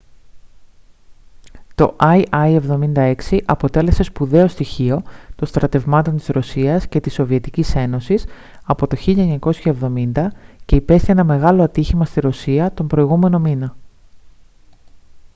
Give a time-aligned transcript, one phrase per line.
[1.75, 3.15] το il-76
[3.45, 5.03] αποτέλεσε σπουδαίο στοιχείο
[5.35, 8.25] των στρατευμάτων της ρωσίας και της σοβιετικής ένωσης
[8.65, 10.27] από το 1970
[10.65, 13.75] και υπέστη ένα μεγάλο ατύχημα στη ρωσία τον προηγούμενο μήνα